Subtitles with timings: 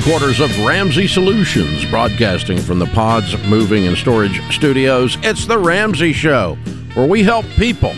[0.00, 5.18] headquarters of Ramsey Solutions, broadcasting from the Pods Moving and Storage Studios.
[5.22, 6.56] It's The Ramsey Show,
[6.94, 7.92] where we help people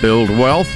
[0.00, 0.68] build wealth,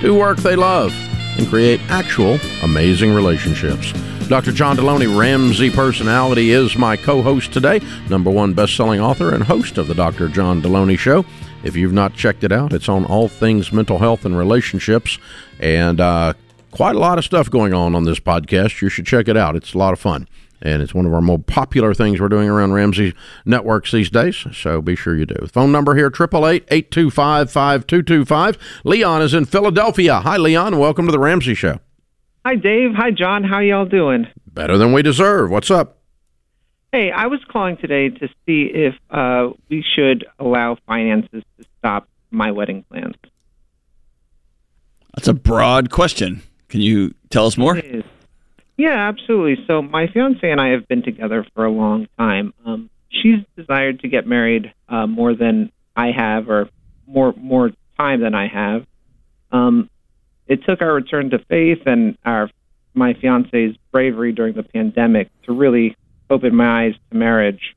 [0.00, 0.94] do work they love,
[1.38, 3.92] and create actual amazing relationships.
[4.28, 4.52] Dr.
[4.52, 9.44] John Delony, Ramsey personality, is my co host today, number one best selling author and
[9.44, 10.28] host of the Dr.
[10.28, 11.26] John Delony Show.
[11.64, 15.18] If you've not checked it out, it's on all things mental health and relationships.
[15.58, 16.32] And uh,
[16.70, 18.80] quite a lot of stuff going on on this podcast.
[18.80, 19.56] You should check it out.
[19.56, 20.26] It's a lot of fun.
[20.62, 23.14] And it's one of our more popular things we're doing around Ramsey
[23.46, 24.44] Networks these days.
[24.52, 25.46] So be sure you do.
[25.46, 28.58] Phone number here, 888-825-5225.
[28.84, 30.20] Leon is in Philadelphia.
[30.20, 30.78] Hi, Leon.
[30.78, 31.80] Welcome to the Ramsey Show.
[32.44, 32.90] Hi, Dave.
[32.94, 33.42] Hi, John.
[33.42, 34.26] How y'all doing?
[34.46, 35.50] Better than we deserve.
[35.50, 35.96] What's up?
[36.92, 42.08] Hey, I was calling today to see if uh, we should allow finances to stop
[42.30, 43.14] my wedding plans.
[45.14, 46.42] That's a broad question.
[46.70, 47.80] Can you tell us more?
[48.76, 49.62] Yeah, absolutely.
[49.66, 52.54] So my fiance and I have been together for a long time.
[52.64, 56.70] Um, she's desired to get married uh, more than I have, or
[57.06, 58.86] more more time than I have.
[59.52, 59.90] Um,
[60.46, 62.48] it took our return to faith and our
[62.94, 65.96] my fiance's bravery during the pandemic to really
[66.30, 67.76] open my eyes to marriage.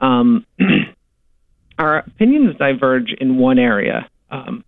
[0.00, 0.46] Um,
[1.78, 4.64] our opinions diverge in one area, um,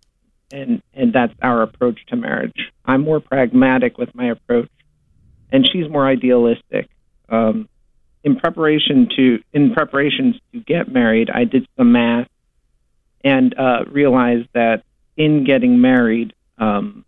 [0.55, 2.71] and and that's our approach to marriage.
[2.85, 4.69] I'm more pragmatic with my approach,
[5.51, 6.89] and she's more idealistic.
[7.29, 7.67] Um,
[8.23, 12.27] in preparation to in preparations to get married, I did some math
[13.23, 14.83] and uh, realized that
[15.17, 17.05] in getting married, um,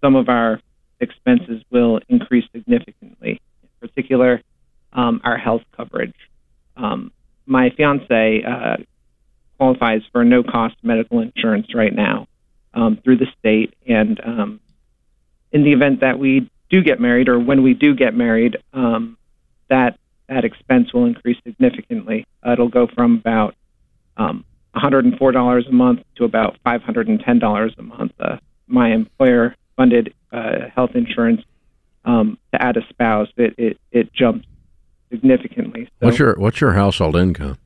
[0.00, 0.60] some of our
[1.00, 3.40] expenses will increase significantly.
[3.62, 4.42] In particular,
[4.92, 6.14] um, our health coverage.
[6.76, 7.12] Um,
[7.46, 8.76] my fiance uh,
[9.58, 12.26] qualifies for no cost medical insurance right now
[12.74, 14.60] um, through the state, and um,
[15.52, 19.16] in the event that we do get married, or when we do get married, um,
[19.68, 19.98] that
[20.28, 22.24] that expense will increase significantly.
[22.46, 23.56] Uh, it'll go from about
[24.16, 24.44] um,
[24.76, 28.12] $104 a month to about $510 a month.
[28.20, 28.36] Uh,
[28.68, 31.42] my employer funded uh, health insurance
[32.04, 34.46] um, to add a spouse, it, it, it jumps
[35.10, 35.88] significantly.
[36.00, 37.58] So, what's your What's your household income?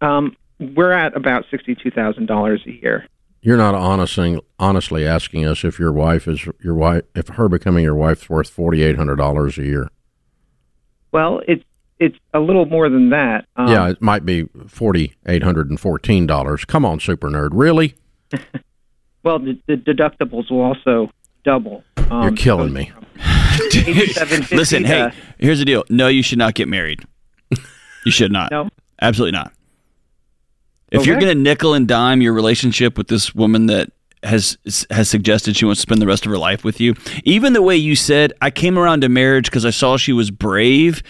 [0.00, 3.06] Um, we're at about sixty-two thousand dollars a year.
[3.40, 7.84] You're not honestly honestly asking us if your wife is your wife if her becoming
[7.84, 9.88] your wife's worth forty eight hundred dollars a year.
[11.12, 11.64] Well, it's
[12.00, 13.46] it's a little more than that.
[13.56, 16.64] Um, yeah, it might be forty eight hundred and fourteen dollars.
[16.64, 17.94] Come on, super nerd, really?
[19.22, 21.10] well, the, the, deductibles will also
[21.44, 21.82] double.
[22.10, 22.92] Um, You're killing me.
[24.52, 25.84] Listen, hey, here's the deal.
[25.88, 27.00] No, you should not get married.
[28.04, 28.50] You should not.
[28.52, 28.68] no,
[29.00, 29.52] absolutely not.
[30.90, 31.10] If okay.
[31.10, 33.90] you're going to nickel and dime your relationship with this woman that
[34.22, 34.58] has
[34.90, 36.94] has suggested she wants to spend the rest of her life with you,
[37.24, 40.30] even the way you said, I came around to marriage because I saw she was
[40.30, 41.02] brave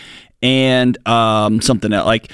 [0.42, 2.06] and um, something else.
[2.06, 2.30] Like,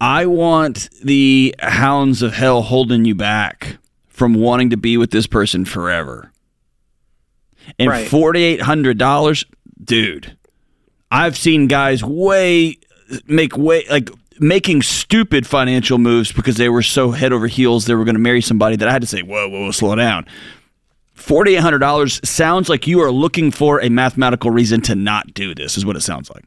[0.00, 5.26] I want the hounds of hell holding you back from wanting to be with this
[5.26, 6.30] person forever.
[7.78, 8.06] And right.
[8.06, 9.44] $4,800,
[9.82, 10.36] dude,
[11.10, 12.76] I've seen guys way
[13.26, 17.94] make way like making stupid financial moves because they were so head over heels they
[17.94, 20.26] were going to marry somebody that I had to say, whoa, whoa, whoa slow down.
[21.16, 25.86] $4,800 sounds like you are looking for a mathematical reason to not do this, is
[25.86, 26.44] what it sounds like.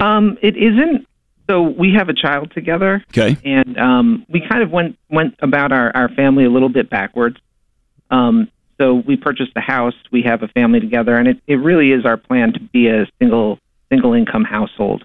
[0.00, 1.06] Um, it isn't.
[1.48, 3.04] So we have a child together.
[3.10, 3.36] Okay.
[3.44, 7.36] And um, we kind of went went about our, our family a little bit backwards.
[8.10, 9.94] Um, so we purchased a house.
[10.10, 13.06] We have a family together, and it, it really is our plan to be a
[13.18, 13.58] single
[13.90, 15.04] single income household,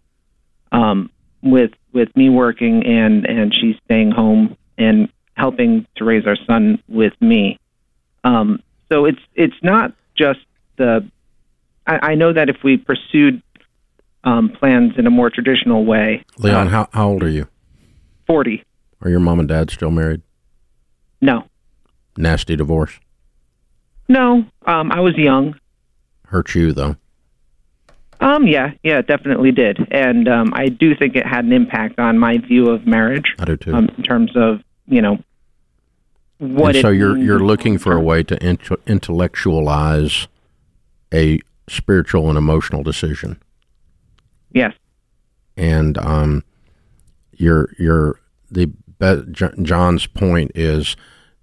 [0.71, 1.09] um,
[1.45, 6.81] with with me working and and she staying home and helping to raise our son
[6.87, 7.59] with me.
[8.23, 8.61] Um,
[8.91, 10.39] so it's it's not just
[10.77, 11.07] the.
[11.87, 13.41] I, I know that if we pursued
[14.23, 17.47] um, plans in a more traditional way, Leon, how how old are you?
[18.27, 18.63] Forty.
[19.01, 20.21] Are your mom and dad still married?
[21.21, 21.43] No.
[22.17, 22.99] Nasty divorce.
[24.07, 25.59] No, um, I was young.
[26.27, 26.95] Hurt you though.
[28.19, 31.99] Um, yeah, yeah, it definitely did, and um, I do think it had an impact
[31.99, 33.35] on my view of marriage.
[33.39, 33.73] I do too.
[33.73, 35.19] Um, in terms of you know
[36.37, 36.75] what.
[36.75, 40.27] And so you're you're looking for a way to int- intellectualize
[41.13, 43.41] a spiritual and emotional decision.
[44.51, 44.73] Yes.
[45.57, 46.43] And um,
[47.33, 48.19] your your
[48.49, 49.31] the be-
[49.61, 50.95] John's point is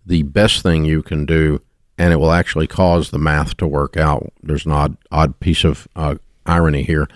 [0.05, 1.61] the best thing you can do
[1.99, 4.33] and it will actually cause the math to work out.
[4.43, 6.17] There's an odd, odd piece of uh,
[6.47, 7.09] irony here,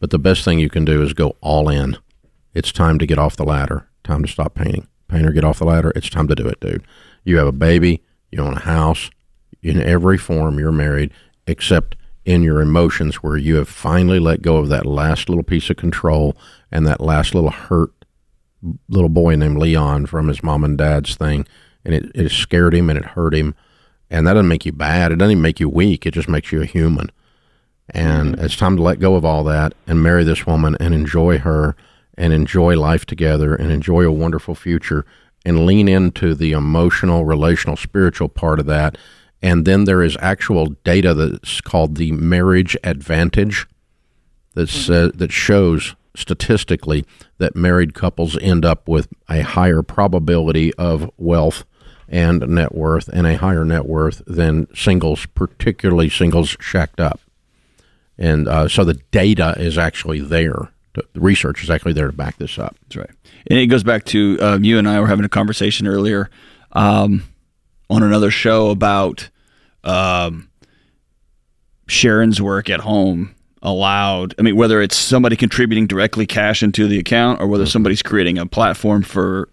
[0.00, 1.96] but the best thing you can do is go all in.
[2.54, 3.88] It's time to get off the ladder.
[4.02, 4.86] Time to stop painting.
[5.08, 5.92] Painter, get off the ladder.
[5.96, 6.84] It's time to do it, dude.
[7.24, 8.02] You have a baby.
[8.30, 9.10] You own a house.
[9.62, 11.10] In every form, you're married,
[11.46, 15.70] except in your emotions where you have finally let go of that last little piece
[15.70, 16.36] of control
[16.70, 17.92] and that last little hurt
[18.88, 21.46] little boy named Leon from his mom and dad's thing.
[21.84, 23.54] And it, it scared him and it hurt him.
[24.10, 25.12] And that doesn't make you bad.
[25.12, 26.06] It doesn't even make you weak.
[26.06, 27.10] It just makes you a human.
[27.90, 28.44] And mm-hmm.
[28.44, 31.76] it's time to let go of all that and marry this woman and enjoy her
[32.16, 35.04] and enjoy life together and enjoy a wonderful future
[35.44, 38.96] and lean into the emotional, relational, spiritual part of that.
[39.42, 43.66] And then there is actual data that's called the marriage advantage
[44.54, 45.18] that mm-hmm.
[45.18, 47.04] that shows statistically
[47.38, 51.64] that married couples end up with a higher probability of wealth
[52.08, 57.20] and net worth and a higher net worth than singles, particularly singles shacked up.
[58.18, 60.70] And uh, so the data is actually there.
[60.94, 62.76] The research is actually there to back this up.
[62.82, 63.10] That's right.
[63.48, 66.30] And it goes back to um, you and I were having a conversation earlier
[66.72, 67.24] um,
[67.90, 69.28] on another show about
[69.82, 70.48] um,
[71.88, 74.34] Sharon's work at home allowed.
[74.38, 77.70] I mean, whether it's somebody contributing directly cash into the account or whether mm-hmm.
[77.70, 79.48] somebody's creating a platform for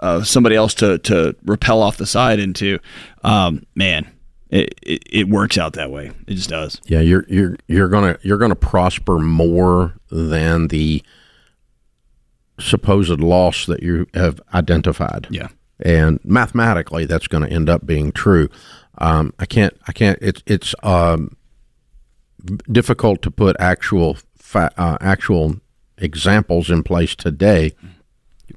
[0.00, 2.78] uh, somebody else to to repel off the side into,
[3.22, 4.10] um, man,
[4.50, 6.10] it, it, it works out that way.
[6.26, 6.80] It just does.
[6.84, 11.02] Yeah, you're you're you're gonna you're gonna prosper more than the
[12.58, 15.28] supposed loss that you have identified.
[15.30, 15.48] Yeah,
[15.78, 18.48] and mathematically, that's going to end up being true.
[18.98, 20.18] Um, I can't I can't.
[20.20, 21.36] It's it's um,
[22.70, 25.60] difficult to put actual fa- uh, actual
[25.96, 27.72] examples in place today,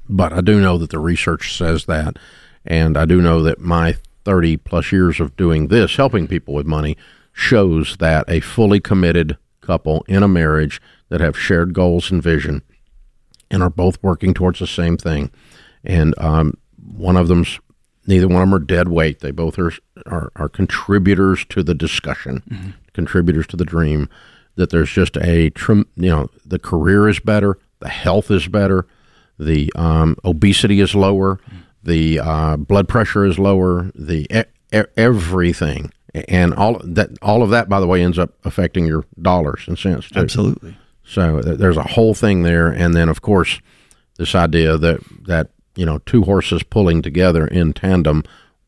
[0.10, 2.18] but I do know that the research says that,
[2.66, 6.66] and I do know that my 30 plus years of doing this, helping people with
[6.66, 6.98] money,
[7.32, 12.62] shows that a fully committed couple in a marriage that have shared goals and vision
[13.54, 15.32] and are both working towards the same thing,
[15.84, 16.58] and um,
[16.98, 17.60] one of them's
[18.08, 19.20] neither one of them are dead weight.
[19.20, 19.72] They both are
[20.06, 22.70] are, are contributors to the discussion, mm-hmm.
[22.94, 24.10] contributors to the dream.
[24.56, 28.86] That there's just a trim, you know, the career is better, the health is better,
[29.40, 31.58] the um, obesity is lower, mm-hmm.
[31.84, 37.12] The uh, blood pressure is lower, the e- everything, and all that.
[37.22, 40.20] All of that, by the way, ends up affecting your dollars and cents too.
[40.20, 40.78] Absolutely.
[41.06, 43.60] So there's a whole thing there, and then of course
[44.18, 48.24] this idea that that you know two horses pulling together in tandem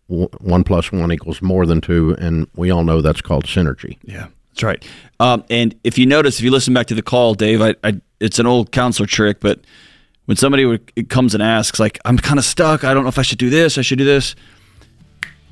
[0.07, 4.27] one plus one equals more than two and we all know that's called synergy yeah
[4.50, 4.85] that's right
[5.19, 8.00] um, and if you notice if you listen back to the call dave I, I,
[8.19, 9.62] it's an old counselor trick but
[10.25, 13.19] when somebody would, comes and asks like i'm kind of stuck i don't know if
[13.19, 14.36] i should do this i should do this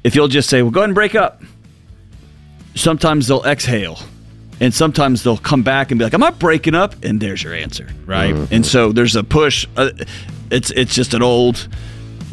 [0.03, 1.41] if you'll just say well go ahead and break up
[2.75, 3.97] sometimes they'll exhale
[4.59, 7.53] and sometimes they'll come back and be like, "I'm not breaking up," and there's your
[7.53, 8.33] answer, right?
[8.33, 8.53] Mm-hmm.
[8.53, 9.67] And so there's a push.
[9.75, 9.91] Uh,
[10.51, 11.67] it's it's just an old.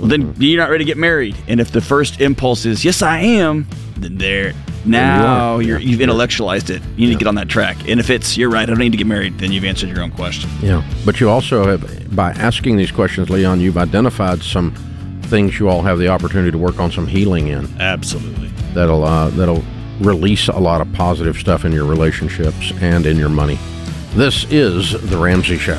[0.00, 0.42] Well, then mm-hmm.
[0.42, 3.66] you're not ready to get married, and if the first impulse is yes, I am,
[3.98, 4.54] then there
[4.84, 6.82] now you are, you've intellectualized it.
[6.96, 7.12] You need yeah.
[7.12, 7.76] to get on that track.
[7.86, 10.02] And if it's you're right, I don't need to get married, then you've answered your
[10.02, 10.48] own question.
[10.62, 14.72] Yeah, but you also have by asking these questions, Leon, you've identified some
[15.24, 17.68] things you all have the opportunity to work on some healing in.
[17.80, 18.48] Absolutely.
[18.72, 19.62] That'll uh, that'll
[20.00, 23.58] release a lot of positive stuff in your relationships and in your money.
[24.14, 25.78] This is the Ramsey Show.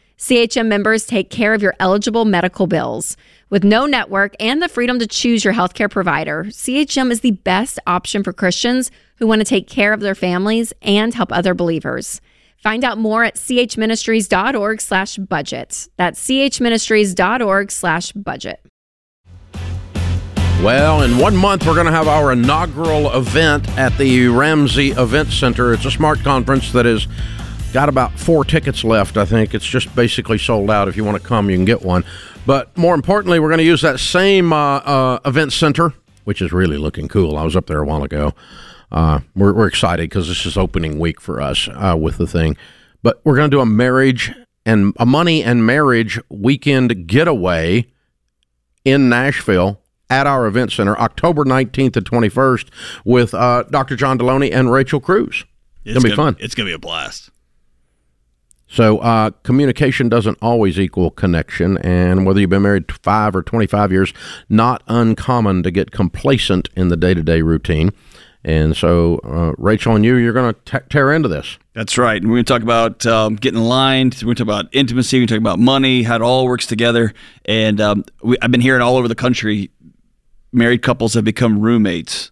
[0.21, 3.17] CHM members take care of your eligible medical bills.
[3.49, 7.79] With no network and the freedom to choose your healthcare provider, CHM is the best
[7.87, 12.21] option for Christians who want to take care of their families and help other believers.
[12.57, 15.89] Find out more at chministries.org slash budget.
[15.97, 18.63] That's chministries.org slash budget.
[20.61, 25.31] Well, in one month, we're going to have our inaugural event at the Ramsey Event
[25.31, 25.73] Center.
[25.73, 27.07] It's a smart conference that is
[27.71, 29.53] got about four tickets left, I think.
[29.53, 30.87] It's just basically sold out.
[30.87, 32.03] If you want to come, you can get one.
[32.45, 36.51] But more importantly, we're going to use that same uh, uh, event center, which is
[36.51, 37.37] really looking cool.
[37.37, 38.33] I was up there a while ago.
[38.91, 42.57] Uh, we're, we're, excited because this is opening week for us uh, with the thing.
[43.01, 44.33] But we're going to do a marriage
[44.65, 47.87] and a money and marriage weekend getaway
[48.83, 52.67] in Nashville at our event center October 19th and 21st
[53.05, 53.95] with uh, Dr.
[53.95, 55.45] John Delony and Rachel Cruz.
[55.85, 56.35] It's going to be fun.
[56.39, 57.31] It's going to be a blast.
[58.71, 61.77] So, uh, communication doesn't always equal connection.
[61.79, 64.13] And whether you've been married five or 25 years,
[64.47, 67.91] not uncommon to get complacent in the day to day routine.
[68.45, 71.59] And so, uh, Rachel and you, you're going to tear into this.
[71.73, 72.21] That's right.
[72.21, 74.15] And we're going to talk about um, getting aligned.
[74.21, 75.17] We're going to talk about intimacy.
[75.17, 77.13] We're going to talk about money, how it all works together.
[77.43, 79.69] And um, we, I've been hearing all over the country
[80.51, 82.30] married couples have become roommates.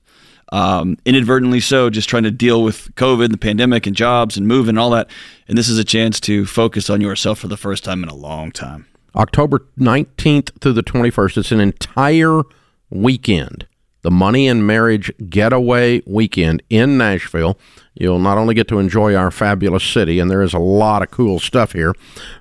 [0.52, 4.70] Um, inadvertently so, just trying to deal with COVID, the pandemic, and jobs and moving
[4.70, 5.10] and all that.
[5.48, 8.16] And this is a chance to focus on yourself for the first time in a
[8.16, 8.88] long time.
[9.16, 11.38] October 19th through the 21st.
[11.38, 12.42] It's an entire
[12.90, 13.68] weekend.
[14.02, 17.60] The Money and Marriage Getaway Weekend in Nashville.
[18.00, 21.12] You'll not only get to enjoy our fabulous city, and there is a lot of
[21.12, 21.94] cool stuff here,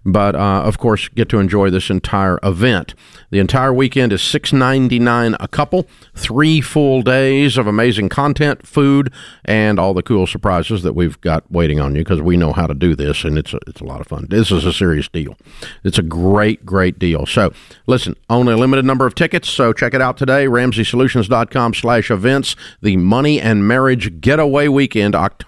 [0.05, 2.95] but uh, of course, get to enjoy this entire event.
[3.31, 8.67] The entire weekend is six ninety nine a couple, three full days of amazing content,
[8.67, 9.13] food,
[9.45, 12.69] and all the cool surprises that we've got waiting on you because we know how
[12.69, 14.27] to do this, and it's a, it's a lot of fun.
[14.31, 15.37] This is a serious deal.
[15.83, 17.27] It's a great, great deal.
[17.27, 17.53] So,
[17.89, 20.47] listen, only a limited number of tickets, so check it out today.
[20.47, 22.55] RamseySolutions.com slash events.
[22.81, 25.48] The Money and Marriage Getaway Weekend, October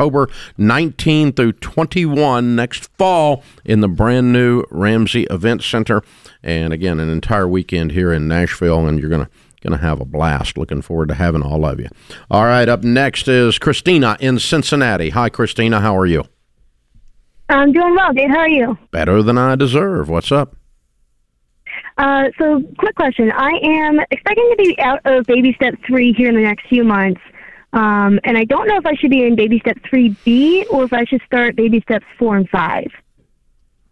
[0.58, 6.02] 19 through 21 next fall in the brand new Ramsey Event Center.
[6.42, 9.30] And again, an entire weekend here in Nashville, and you're going to
[9.60, 10.56] going to have a blast.
[10.56, 11.88] Looking forward to having all of you.
[12.30, 15.10] All right, up next is Christina in Cincinnati.
[15.10, 15.80] Hi, Christina.
[15.80, 16.24] How are you?
[17.50, 18.30] I'm doing well, Dave.
[18.30, 18.78] How are you?
[18.90, 20.08] Better than I deserve.
[20.08, 20.56] What's up?
[21.98, 23.30] Uh, so, quick question.
[23.32, 26.84] I am expecting to be out of baby step three here in the next few
[26.84, 27.20] months.
[27.72, 30.92] Um, and I don't know if I should be in baby step 3B or if
[30.92, 32.88] I should start baby steps four and five.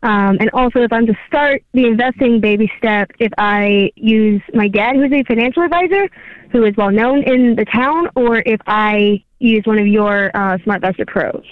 [0.02, 4.68] Um, and also, if I'm to start the investing baby step, if I use my
[4.68, 6.08] dad, who's a financial advisor,
[6.52, 10.58] who is well known in the town, or if I use one of your uh,
[10.58, 11.44] SmartVestor pros.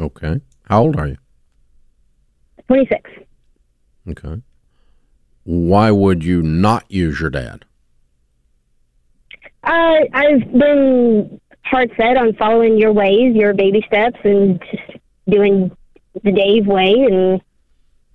[0.00, 0.40] Okay.
[0.64, 1.18] How old are you?
[2.68, 3.10] 26.
[4.10, 4.42] Okay.
[5.44, 7.66] Why would you not use your dad?
[9.72, 15.74] Uh, I've been hard set on following your ways, your baby steps, and just doing
[16.22, 17.40] the Dave way, and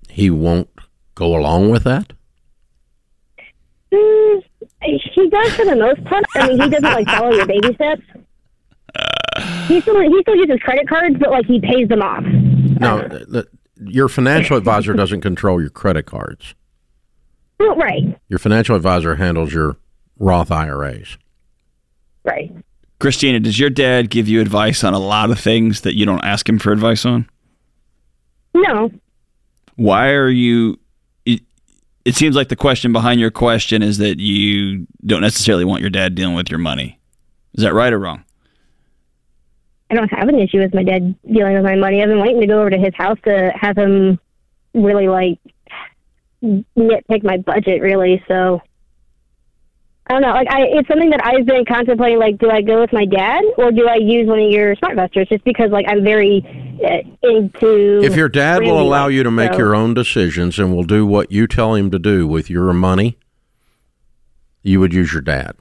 [0.07, 0.69] he won't
[1.15, 2.13] go along with that.
[3.91, 4.43] Mm,
[4.83, 6.25] he does for the most part.
[6.35, 8.03] I mean, he doesn't like follow your baby steps.
[9.67, 12.23] He still he still uses credit cards, but like he pays them off.
[12.23, 13.47] No, the,
[13.83, 16.53] your financial advisor doesn't control your credit cards.
[17.59, 18.15] Right.
[18.29, 19.77] Your financial advisor handles your
[20.19, 21.17] Roth IRAs.
[22.27, 22.53] Right.
[22.99, 26.23] Christina, does your dad give you advice on a lot of things that you don't
[26.25, 27.29] ask him for advice on?
[28.53, 28.91] No.
[29.75, 30.77] Why are you?
[31.25, 31.41] It,
[32.03, 35.89] it seems like the question behind your question is that you don't necessarily want your
[35.89, 36.99] dad dealing with your money.
[37.53, 38.25] Is that right or wrong?
[39.89, 42.01] I don't have an issue with my dad dealing with my money.
[42.01, 44.19] I've been waiting to go over to his house to have him
[44.73, 45.39] really like
[46.43, 48.21] nitpick my budget, really.
[48.27, 48.61] So
[50.09, 50.29] I don't know.
[50.29, 52.17] Like, I it's something that I've been contemplating.
[52.17, 54.95] Like, do I go with my dad or do I use one of your smart
[54.95, 55.27] SmartVestors?
[55.29, 56.45] Just because, like, I'm very
[56.83, 58.01] uh, into.
[58.03, 59.57] If your dad will allow you to make so.
[59.57, 63.17] your own decisions and will do what you tell him to do with your money,
[64.63, 65.55] you would use your dad.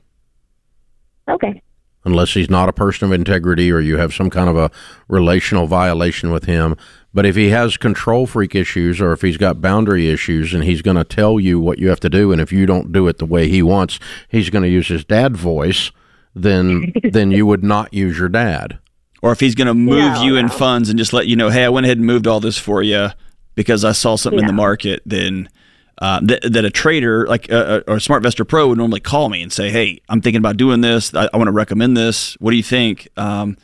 [1.29, 1.61] Okay.
[2.05, 4.71] Unless he's not a person of integrity or you have some kind of a
[5.09, 6.77] relational violation with him,
[7.17, 10.83] but if he has control freak issues or if he's got boundary issues and he's
[10.83, 13.17] going to tell you what you have to do, and if you don't do it
[13.17, 15.93] the way he wants, he's going to use his dad voice,
[16.35, 18.79] then then you would not use your dad.
[19.23, 20.41] Or if he's going to move no, you no.
[20.41, 22.59] in funds and just let you know, hey, I went ahead and moved all this
[22.59, 23.09] for you
[23.55, 25.49] because I saw something in the market, then
[25.97, 29.31] uh, that, that a trader like uh, uh or a SmartVestor Pro would normally call
[29.31, 31.15] me and say, hey, I'm thinking about doing this.
[31.15, 32.35] I, I want to recommend this.
[32.41, 33.09] What do you think?
[33.17, 33.57] Um,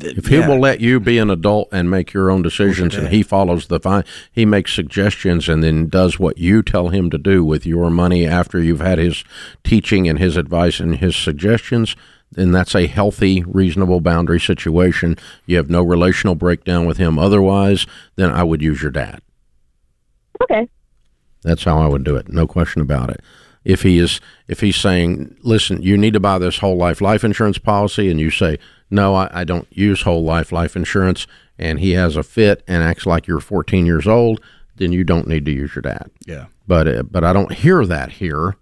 [0.00, 0.48] if he yeah.
[0.48, 3.80] will let you be an adult and make your own decisions and he follows the
[3.80, 7.90] fine he makes suggestions and then does what you tell him to do with your
[7.90, 9.24] money after you've had his
[9.64, 11.96] teaching and his advice and his suggestions
[12.32, 15.16] then that's a healthy reasonable boundary situation.
[15.46, 19.20] You have no relational breakdown with him otherwise then i would use your dad.
[20.42, 20.68] Okay.
[21.42, 22.32] That's how i would do it.
[22.32, 23.20] No question about it.
[23.64, 27.22] If he is if he's saying listen you need to buy this whole life life
[27.22, 28.58] insurance policy and you say
[28.92, 31.26] no, I, I don't use whole life life insurance,
[31.58, 34.40] and he has a fit and acts like you're 14 years old,
[34.76, 36.10] then you don't need to use your dad.
[36.26, 36.46] Yeah.
[36.66, 38.56] But uh, but I don't hear that here.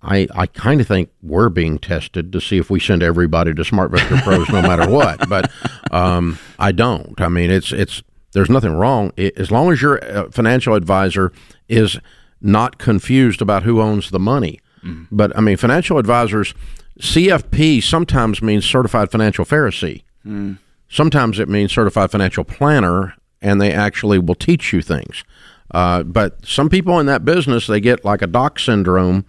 [0.00, 3.62] I I kind of think we're being tested to see if we send everybody to
[3.62, 5.28] SmartVestor Pros no matter what.
[5.28, 5.50] But
[5.90, 7.20] um, I don't.
[7.20, 11.32] I mean, it's it's there's nothing wrong it, as long as your uh, financial advisor
[11.68, 11.98] is
[12.40, 14.60] not confused about who owns the money.
[14.84, 15.08] Mm.
[15.10, 16.54] But I mean, financial advisors
[17.00, 20.02] CFP sometimes means certified financial Pharisee.
[20.24, 20.58] Mm.
[20.88, 25.24] Sometimes it means certified financial planner, and they actually will teach you things.
[25.72, 29.24] Uh, but some people in that business, they get like a doc syndrome,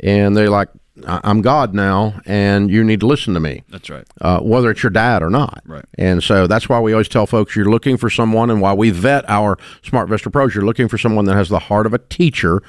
[0.00, 0.68] and they're like
[1.06, 3.62] I'm God now, and you need to listen to me.
[3.68, 4.06] That's right.
[4.20, 5.62] Uh, whether it's your dad or not.
[5.64, 5.84] Right.
[5.96, 8.90] And so that's why we always tell folks you're looking for someone, and why we
[8.90, 12.62] vet our SmartVestor Pros, you're looking for someone that has the heart of a teacher,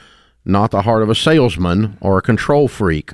[0.46, 3.12] not the heart of a salesman or a control freak.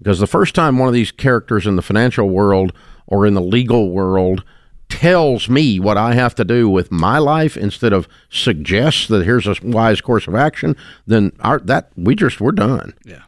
[0.00, 2.72] Because the first time one of these characters in the financial world
[3.06, 4.42] or in the legal world
[4.88, 9.46] tells me what I have to do with my life instead of suggests that here's
[9.46, 10.76] a wise course of action,
[11.06, 12.94] then our that we just we're done.
[13.04, 13.22] Yeah.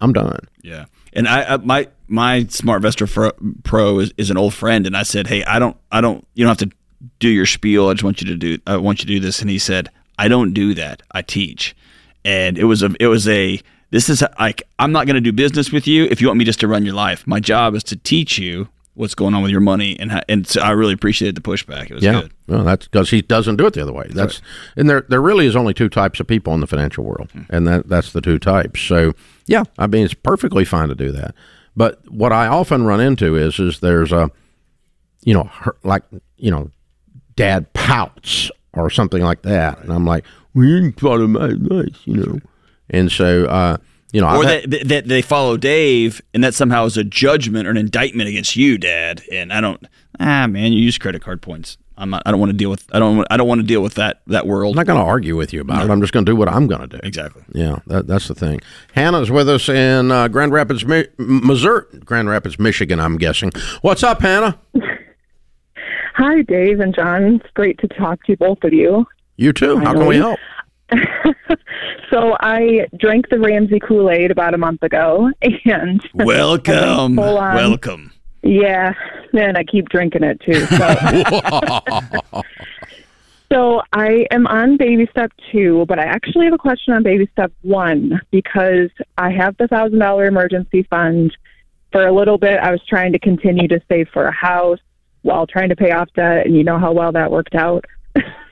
[0.00, 0.46] I'm done.
[0.62, 0.86] Yeah.
[1.12, 5.26] And I, I my my SmartVestor Pro is, is an old friend, and I said,
[5.26, 6.76] hey, I don't I don't you don't have to
[7.18, 7.88] do your spiel.
[7.88, 9.90] I just want you to do I want you to do this, and he said,
[10.18, 11.02] I don't do that.
[11.12, 11.74] I teach,
[12.24, 13.60] and it was a it was a
[13.90, 16.44] this is like I'm not going to do business with you if you want me
[16.44, 17.26] just to run your life.
[17.26, 20.60] My job is to teach you what's going on with your money, and and so
[20.60, 21.90] I really appreciated the pushback.
[21.90, 22.22] It was yeah.
[22.22, 22.32] good.
[22.46, 24.06] Well, that's because he doesn't do it the other way.
[24.10, 24.76] That's right.
[24.76, 27.42] and there there really is only two types of people in the financial world, hmm.
[27.48, 28.80] and that that's the two types.
[28.80, 29.12] So
[29.46, 31.34] yeah, I mean it's perfectly fine to do that.
[31.76, 34.30] But what I often run into is is there's a,
[35.22, 36.02] you know, her, like
[36.36, 36.70] you know,
[37.36, 39.84] dad pouts or something like that, right.
[39.84, 42.40] and I'm like, well, you didn't follow my advice, you know.
[42.90, 43.76] And so, uh,
[44.12, 47.66] you know, or that, had, that they follow Dave, and that somehow is a judgment
[47.66, 49.22] or an indictment against you, Dad.
[49.30, 49.84] And I don't,
[50.18, 51.78] ah, man, you use credit card points.
[52.00, 52.86] I'm not, I don't want to deal with.
[52.92, 53.26] I don't.
[53.30, 54.74] I don't want to deal with that that world.
[54.74, 55.84] I'm not going to argue with you about no.
[55.84, 55.90] it.
[55.90, 56.98] I'm just going to do what I'm going to do.
[57.02, 57.42] Exactly.
[57.52, 58.60] Yeah, that, that's the thing.
[58.94, 60.82] Hannah's with us in uh, Grand Rapids,
[61.18, 63.00] Missouri, Grand Rapids, Michigan.
[63.00, 63.52] I'm guessing.
[63.82, 64.58] What's up, Hannah?
[66.14, 67.34] Hi, Dave and John.
[67.34, 69.06] It's great to talk to both of you.
[69.36, 69.78] You too.
[69.78, 70.38] How can we help?
[72.10, 75.30] so I drank the Ramsey Kool Aid about a month ago,
[75.64, 78.12] and welcome, welcome.
[78.42, 78.94] Yeah,
[79.32, 80.64] and I keep drinking it too.
[80.66, 82.42] So.
[83.52, 87.28] so I am on baby step two, but I actually have a question on baby
[87.32, 91.36] step one because I have the thousand dollar emergency fund.
[91.92, 94.78] For a little bit, I was trying to continue to save for a house
[95.22, 97.84] while trying to pay off debt, and you know how well that worked out.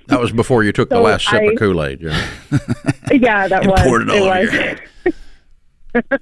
[0.08, 2.00] That was before you took so the last sip I, of Kool Aid.
[2.00, 2.28] Yeah.
[3.12, 3.80] yeah, that was.
[3.82, 4.80] Poured it all it
[5.94, 6.20] was.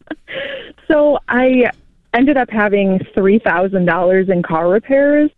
[0.89, 1.71] so I
[2.13, 5.31] ended up having three thousand dollars in car repairs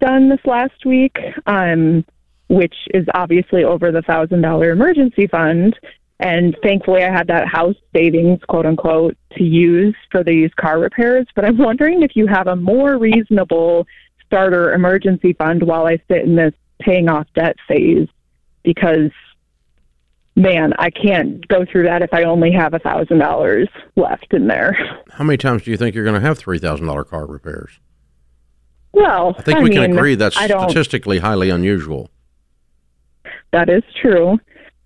[0.00, 2.04] done this last week, um,
[2.48, 5.78] which is obviously over the thousand dollar emergency fund.
[6.20, 11.26] And thankfully, I had that house savings, quote unquote, to use for these car repairs.
[11.34, 13.86] But I'm wondering if you have a more reasonable
[14.26, 18.08] starter emergency fund while I sit in this paying off debt phase
[18.62, 19.10] because
[20.36, 24.46] man, I can't go through that if I only have a thousand dollars left in
[24.48, 24.76] there.
[25.10, 27.78] How many times do you think you're going to have three thousand dollar car repairs?
[28.92, 32.10] Well, I think I we mean, can agree that's statistically highly unusual.
[33.52, 34.38] That is true,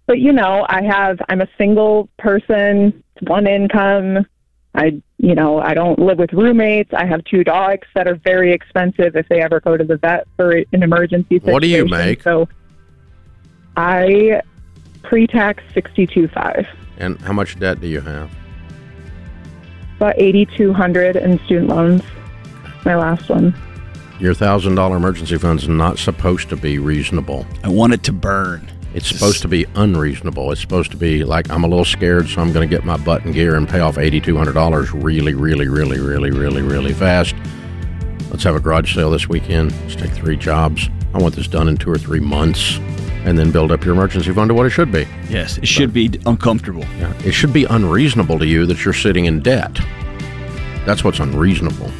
[0.06, 4.26] but you know, I have I'm a single person, one income.
[4.74, 6.92] I, you know, I don't live with roommates.
[6.92, 10.28] I have two dogs that are very expensive if they ever go to the vet
[10.36, 11.52] for an emergency situation.
[11.52, 12.22] What do you make?
[12.22, 12.48] So
[13.76, 14.42] I
[15.02, 16.66] pre-tax sixty-two five.
[16.98, 18.30] And how much debt do you have?
[19.96, 22.02] About eighty-two hundred in student loans.
[22.84, 23.54] My last one.
[24.20, 27.46] Your thousand dollar emergency fund is not supposed to be reasonable.
[27.64, 28.70] I want it to burn.
[28.94, 30.50] It's supposed to be unreasonable.
[30.50, 32.96] It's supposed to be like I'm a little scared, so I'm going to get my
[32.96, 36.62] butt in gear and pay off eighty two hundred dollars really, really, really, really, really,
[36.62, 37.34] really fast.
[38.30, 39.72] Let's have a garage sale this weekend.
[39.82, 40.88] Let's take three jobs.
[41.14, 42.78] I want this done in two or three months,
[43.24, 45.06] and then build up your emergency fund to what it should be.
[45.28, 46.84] Yes, it should be uncomfortable.
[46.98, 49.78] Yeah, it should be unreasonable to you that you're sitting in debt.
[50.86, 51.90] That's what's unreasonable.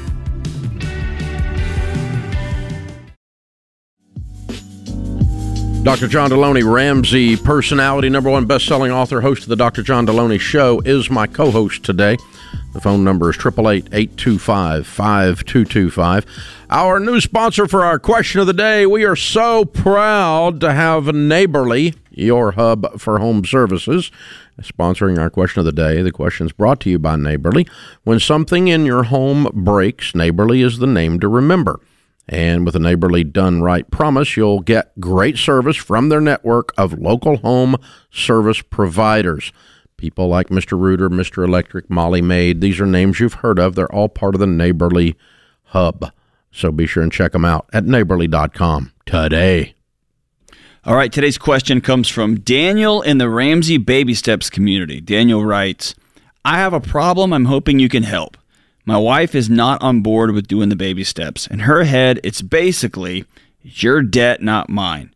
[5.89, 6.07] Dr.
[6.07, 9.83] John Delony, Ramsey personality, number one best-selling author, host of the Dr.
[9.83, 12.19] John Delony Show, is my co-host today.
[12.75, 16.27] The phone number is 888-825-5225.
[16.69, 21.15] Our new sponsor for our question of the day, we are so proud to have
[21.15, 24.11] Neighborly, your hub for home services,
[24.61, 26.03] sponsoring our question of the day.
[26.03, 27.67] The question is brought to you by Neighborly.
[28.05, 31.81] When something in your home breaks, Neighborly is the name to remember.
[32.29, 36.99] And with a neighborly done right promise, you'll get great service from their network of
[36.99, 37.77] local home
[38.11, 39.53] service providers.
[39.97, 40.79] People like Mr.
[40.79, 41.45] Rooter, Mr.
[41.45, 43.75] Electric, Molly Maid, these are names you've heard of.
[43.75, 45.17] They're all part of the Neighborly
[45.65, 46.13] Hub.
[46.53, 49.75] So be sure and check them out at neighborly.com today.
[50.85, 55.03] All right, today's question comes from Daniel in the Ramsey Baby Steps community.
[55.03, 55.95] Daniel writes,
[56.47, 58.38] I have a problem I'm hoping you can help.
[58.89, 61.47] My wife is not on board with doing the baby steps.
[61.47, 63.27] In her head, it's basically
[63.63, 65.15] your debt, not mine.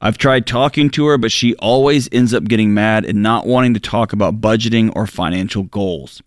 [0.00, 3.74] I've tried talking to her, but she always ends up getting mad and not wanting
[3.74, 6.20] to talk about budgeting or financial goals.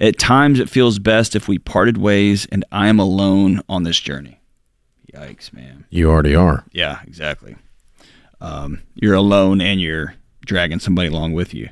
[0.00, 4.00] At times, it feels best if we parted ways and I am alone on this
[4.00, 4.40] journey.
[5.12, 5.84] Yikes, man.
[5.90, 6.64] You already are.
[6.72, 7.54] Yeah, exactly.
[8.40, 10.14] Um, you're alone and you're
[10.46, 11.68] dragging somebody along with you.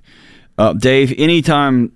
[0.58, 1.92] Uh, Dave, anytime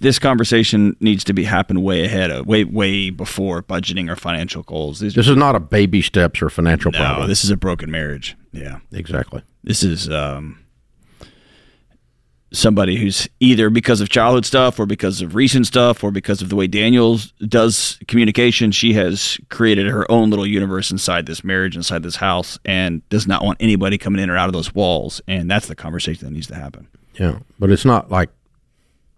[0.00, 4.62] this conversation needs to be happen way ahead of way way before budgeting or financial
[4.62, 5.00] goals.
[5.00, 7.28] These this is not a baby steps or financial no, problem.
[7.28, 8.36] this is a broken marriage.
[8.52, 9.42] Yeah, exactly.
[9.64, 10.58] This is um,
[12.52, 16.48] somebody who's either because of childhood stuff or because of recent stuff or because of
[16.48, 21.76] the way Daniel does communication, she has created her own little universe inside this marriage,
[21.76, 25.20] inside this house, and does not want anybody coming in or out of those walls.
[25.28, 26.88] And that's the conversation that needs to happen.
[27.14, 28.30] Yeah, but it's not like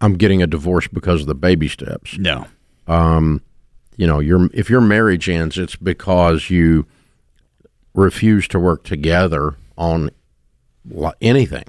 [0.01, 2.17] I'm getting a divorce because of the baby steps.
[2.17, 2.47] No.
[2.87, 3.41] Um,
[3.95, 6.87] you know, your if your marriage ends, it's because you
[7.93, 10.09] refuse to work together on
[11.21, 11.65] anything.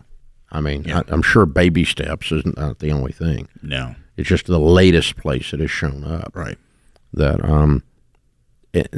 [0.50, 1.02] I mean, yeah.
[1.08, 3.48] I, am sure baby steps is not the only thing.
[3.62, 6.32] No, it's just the latest place it has shown up.
[6.34, 6.58] Right.
[7.12, 7.82] That um,
[8.72, 8.88] and,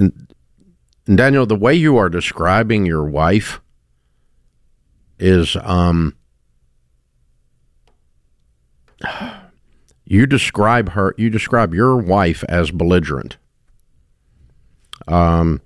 [1.07, 3.61] and Daniel, the way you are describing your wife
[5.19, 6.17] is um,
[10.05, 11.15] you describe her.
[11.17, 13.37] You describe your wife as belligerent,
[15.09, 15.61] um,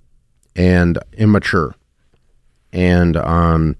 [0.57, 1.75] and immature,
[2.73, 3.77] and um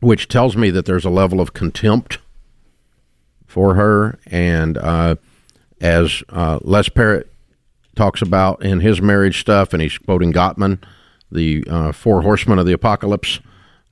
[0.00, 2.18] which tells me that there's a level of contempt
[3.46, 4.18] for her.
[4.26, 5.16] And uh,
[5.80, 7.30] as uh, Les Parrott
[7.94, 10.82] talks about in his marriage stuff, and he's quoting Gottman,
[11.30, 13.40] the uh, four horsemen of the apocalypse.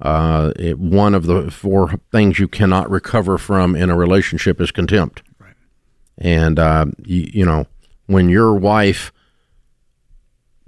[0.01, 4.71] Uh, it, one of the four things you cannot recover from in a relationship is
[4.71, 5.23] contempt.
[5.41, 5.55] Right.
[6.17, 7.67] And uh, you, you know
[8.07, 9.13] when your wife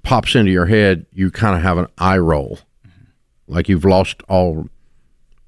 [0.03, 3.53] pops into your head, you kind of have an eye roll, mm-hmm.
[3.53, 4.69] like you've lost all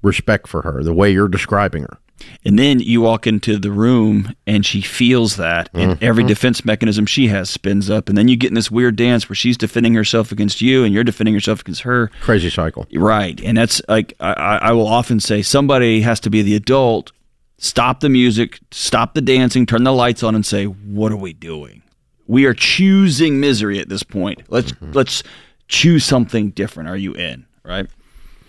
[0.01, 1.97] respect for her, the way you're describing her.
[2.45, 6.03] And then you walk into the room and she feels that, and mm-hmm.
[6.03, 8.09] every defense mechanism she has spins up.
[8.09, 10.93] And then you get in this weird dance where she's defending herself against you and
[10.93, 12.09] you're defending yourself against her.
[12.21, 12.87] Crazy cycle.
[12.93, 13.41] Right.
[13.41, 17.11] And that's like, I, I will often say somebody has to be the adult,
[17.57, 21.33] stop the music, stop the dancing, turn the lights on, and say, What are we
[21.33, 21.81] doing?
[22.27, 24.43] We are choosing misery at this point.
[24.49, 24.91] Let's, mm-hmm.
[24.93, 25.23] let's
[25.67, 26.89] choose something different.
[26.89, 27.45] Are you in?
[27.63, 27.87] Right.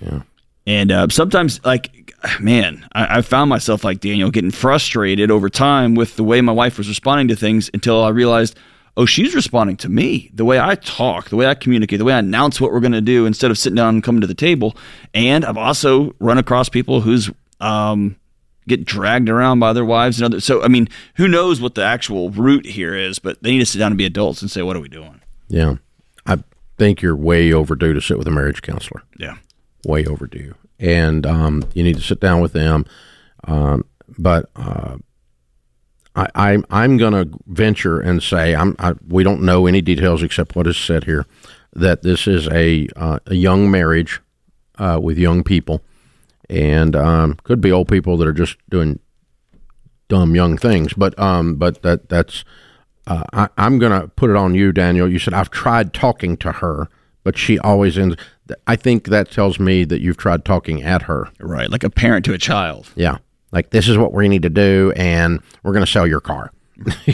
[0.00, 0.22] Yeah.
[0.66, 2.04] And uh, sometimes, like,
[2.40, 6.52] man, I, I, found myself like Daniel getting frustrated over time with the way my
[6.52, 8.56] wife was responding to things until I realized,
[8.96, 12.14] oh, she's responding to me, the way I talk, the way I communicate, the way
[12.14, 14.34] I announce what we're going to do instead of sitting down and coming to the
[14.34, 14.76] table.
[15.12, 18.16] And I've also run across people who's um,
[18.68, 20.44] get dragged around by their wives and others.
[20.44, 23.18] So, I mean, who knows what the actual root here is?
[23.18, 25.20] But they need to sit down and be adults and say, what are we doing?
[25.48, 25.76] Yeah,
[26.26, 26.38] I
[26.78, 29.02] think you're way overdue to sit with a marriage counselor.
[29.18, 29.37] Yeah
[29.84, 32.87] way overdue, and um, you need to sit down with them.
[33.44, 33.84] Um,
[34.18, 34.96] but uh,
[36.16, 40.22] I, I'm I'm going to venture and say I'm I, we don't know any details
[40.22, 41.26] except what is said here
[41.72, 44.20] that this is a uh, a young marriage
[44.78, 45.82] uh, with young people,
[46.48, 48.98] and um, could be old people that are just doing
[50.08, 50.92] dumb young things.
[50.94, 52.44] But um, but that that's
[53.06, 55.10] uh, I, I'm going to put it on you, Daniel.
[55.10, 56.88] You said I've tried talking to her,
[57.24, 58.16] but she always ends.
[58.66, 61.28] I think that tells me that you've tried talking at her.
[61.40, 62.90] Right, like a parent to a child.
[62.94, 63.18] Yeah.
[63.50, 66.52] Like this is what we need to do and we're going to sell your car.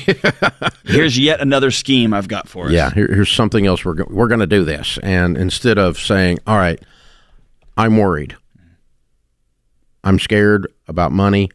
[0.85, 2.73] here's yet another scheme I've got for us.
[2.73, 5.99] Yeah, here, here's something else we're go- we're going to do this and instead of
[5.99, 6.83] saying, "All right,
[7.77, 8.37] I'm worried.
[10.03, 11.51] I'm scared about money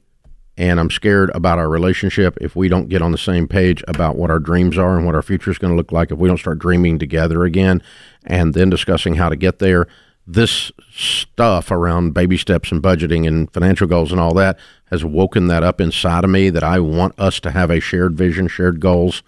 [0.58, 4.16] and I'm scared about our relationship if we don't get on the same page about
[4.16, 6.12] what our dreams are and what our future is going to look like.
[6.12, 7.84] If we don't start dreaming together again
[8.26, 9.88] and then discussing how to get there
[10.28, 14.58] this stuff around baby steps and budgeting and financial goals and all that
[14.90, 18.16] has woken that up inside of me that I want us to have a shared
[18.16, 19.22] vision, shared goals,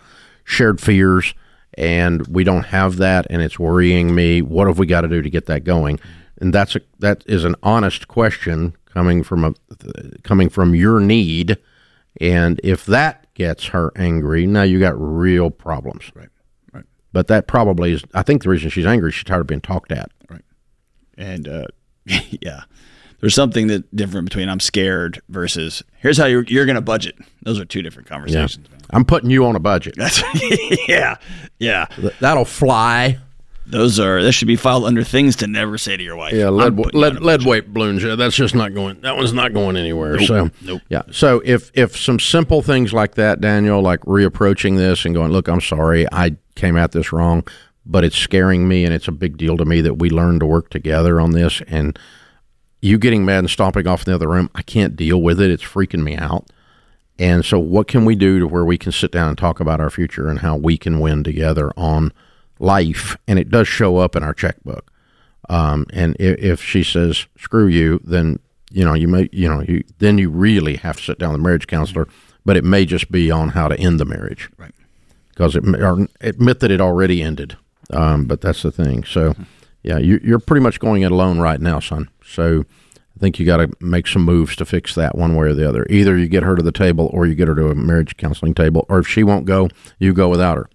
[0.44, 1.34] shared fears
[1.76, 5.22] and we don't have that and it's worrying me what have we got to do
[5.22, 6.00] to get that going?
[6.40, 9.54] And that's a that is an honest question coming from a
[10.24, 11.58] coming from your need,
[12.20, 16.12] and if that gets her angry, now you got real problems.
[16.16, 16.30] Right.
[16.74, 16.86] Right.
[17.14, 18.04] But that probably is.
[18.16, 20.10] I think the reason she's angry, she's tired of being talked at.
[20.28, 20.42] Right.
[21.16, 21.68] And uh,
[22.06, 22.62] yeah,
[23.20, 27.20] there's something that different between I'm scared versus here's how you're, you're going to budget.
[27.44, 28.68] Those are two different conversations.
[28.68, 28.78] Yeah.
[28.90, 29.94] I'm putting you on a budget.
[29.96, 30.24] That's
[30.88, 31.18] yeah,
[31.60, 31.86] yeah.
[32.20, 33.20] That'll fly.
[33.70, 36.34] Those are that should be filed under things to never say to your wife.
[36.34, 38.02] Yeah, lead lead, lead weight balloons.
[38.02, 39.02] Yeah, that's just not going.
[39.02, 40.16] That one's not going anywhere.
[40.16, 40.82] Nope, so nope.
[40.88, 41.02] yeah.
[41.12, 45.50] So if if some simple things like that, Daniel, like reapproaching this and going, look,
[45.50, 47.46] I'm sorry, I came at this wrong,
[47.86, 50.46] but it's scaring me, and it's a big deal to me that we learn to
[50.46, 51.62] work together on this.
[51.68, 52.00] And
[52.82, 55.52] you getting mad and stomping off in the other room, I can't deal with it.
[55.52, 56.48] It's freaking me out.
[57.20, 59.82] And so, what can we do to where we can sit down and talk about
[59.82, 62.14] our future and how we can win together on
[62.60, 63.18] life?
[63.28, 64.92] And it does show up in our checkbook.
[65.50, 68.40] Um, and if, if, she says "screw you," then
[68.70, 71.40] you know you may you know you then you really have to sit down with
[71.40, 72.08] a marriage counselor.
[72.44, 74.74] But it may just be on how to end the marriage, right?
[75.30, 77.58] Because it or admit that it already ended.
[77.92, 79.04] Um, but that's the thing.
[79.04, 79.36] So,
[79.84, 82.10] yeah, you, you're pretty much going it alone right now, son.
[82.24, 82.66] So
[83.16, 85.68] I think you got to make some moves to fix that one way or the
[85.68, 85.86] other.
[85.90, 88.54] Either you get her to the table or you get her to a marriage counseling
[88.54, 88.86] table.
[88.90, 90.70] Or if she won't go, you go without her.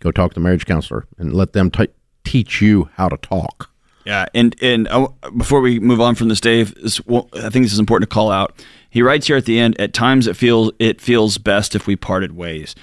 [0.00, 1.88] Go talk to the marriage counselor and let them t-
[2.24, 3.70] teach you how to talk.
[4.04, 7.64] Yeah, and and uh, before we move on from this, Dave, this, well, I think
[7.64, 8.64] this is important to call out.
[8.88, 9.78] He writes here at the end.
[9.80, 12.76] At times, it feels it feels best if we parted ways.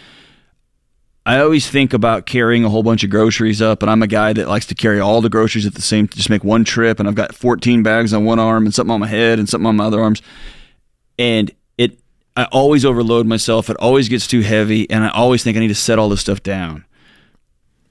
[1.26, 4.34] I always think about carrying a whole bunch of groceries up, and I'm a guy
[4.34, 7.08] that likes to carry all the groceries at the same, just make one trip, and
[7.08, 9.78] I've got 14 bags on one arm and something on my head and something on
[9.78, 10.22] my other arms,
[11.18, 11.98] and it,
[12.36, 13.70] I always overload myself.
[13.70, 16.20] It always gets too heavy, and I always think I need to set all this
[16.20, 16.84] stuff down.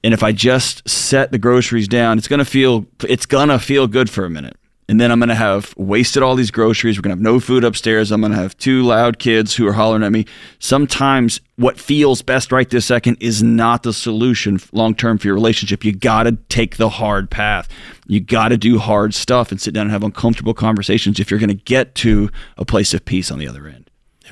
[0.03, 4.09] And if I just set the groceries down, it's gonna feel, it's gonna feel good
[4.09, 4.57] for a minute
[4.89, 6.97] and then I'm going to have wasted all these groceries.
[6.97, 8.11] We're going to have no food upstairs.
[8.11, 10.25] I'm going to have two loud kids who are hollering at me.
[10.59, 15.35] Sometimes what feels best right this second is not the solution long term for your
[15.35, 15.85] relationship.
[15.85, 17.69] You got to take the hard path.
[18.07, 21.39] You got to do hard stuff and sit down and have uncomfortable conversations if you're
[21.39, 23.89] going to get to a place of peace on the other end.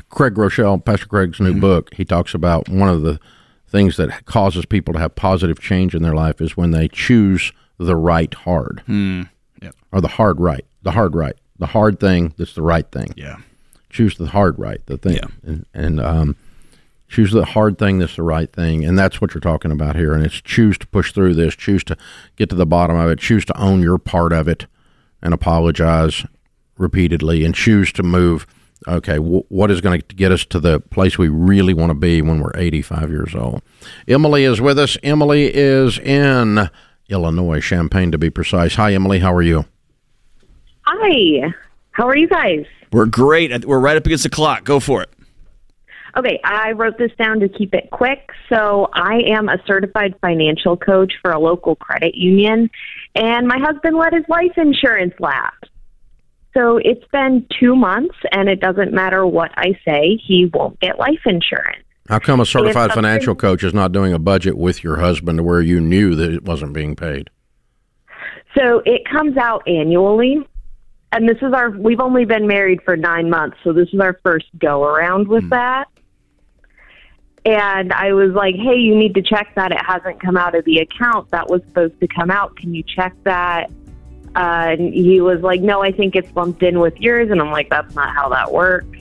[0.10, 1.60] Craig Groeschel, Pastor Craig's new mm-hmm.
[1.60, 3.20] book, he talks about one of the
[3.72, 7.52] things that causes people to have positive change in their life is when they choose
[7.78, 8.84] the right hard.
[8.88, 9.30] Mm
[9.92, 13.14] or the hard right, the hard right, the hard thing that's the right thing.
[13.16, 13.38] Yeah.
[13.90, 15.28] Choose the hard right, the thing, yeah.
[15.44, 16.36] and, and um,
[17.10, 20.14] choose the hard thing that's the right thing, and that's what you're talking about here.
[20.14, 21.98] And it's choose to push through this, choose to
[22.38, 24.66] get to the bottom of it, choose to own your part of it,
[25.22, 26.26] and apologize
[26.78, 28.48] repeatedly, and choose to move.
[28.88, 31.94] Okay, w- what is going to get us to the place we really want to
[31.94, 33.62] be when we're 85 years old?
[34.08, 34.98] Emily is with us.
[35.04, 36.70] Emily is in
[37.10, 38.76] Illinois, Champaign to be precise.
[38.76, 39.20] Hi, Emily.
[39.20, 39.65] How are you?
[40.88, 41.54] Hi.
[41.91, 42.65] How are you guys?
[42.91, 43.65] We're great.
[43.65, 44.63] We're right up against the clock.
[44.63, 45.10] Go for it.
[46.17, 48.32] Okay, I wrote this down to keep it quick.
[48.50, 52.70] So, I am a certified financial coach for a local credit union,
[53.15, 55.70] and my husband let his life insurance lapse.
[56.54, 61.00] So, it's been two months, and it doesn't matter what I say, he won't get
[61.00, 61.86] life insurance.
[62.10, 65.62] How come a certified financial coach is not doing a budget with your husband where
[65.62, 67.30] you knew that it wasn't being paid?
[68.58, 70.46] So it comes out annually.
[71.14, 73.58] And this is our, we've only been married for nine months.
[73.64, 75.50] So this is our first go around with mm.
[75.50, 75.88] that.
[77.44, 79.72] And I was like, hey, you need to check that.
[79.72, 82.56] It hasn't come out of the account that was supposed to come out.
[82.56, 83.72] Can you check that?
[84.36, 87.30] Uh, and he was like, no, I think it's lumped in with yours.
[87.32, 88.98] And I'm like, that's not how that works.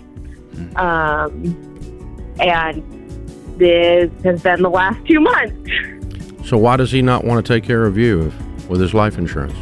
[0.55, 0.77] Mm.
[0.79, 6.49] Um, and this has been the last two months.
[6.49, 9.19] So why does he not want to take care of you if, with his life
[9.19, 9.55] insurance?